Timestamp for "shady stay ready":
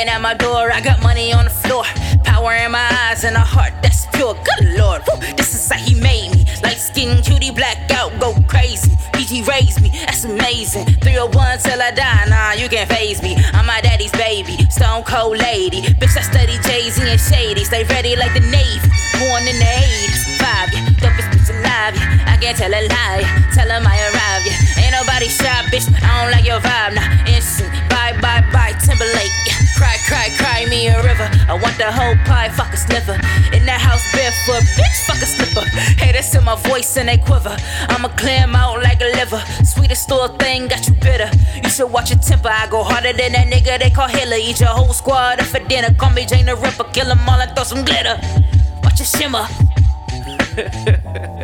17.20-18.16